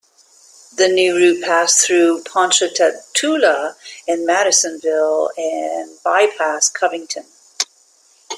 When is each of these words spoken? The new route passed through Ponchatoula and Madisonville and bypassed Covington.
The 0.77 0.87
new 0.87 1.15
route 1.15 1.43
passed 1.43 1.85
through 1.85 2.23
Ponchatoula 2.23 3.77
and 4.07 4.25
Madisonville 4.25 5.29
and 5.37 5.95
bypassed 6.03 6.73
Covington. 6.73 7.27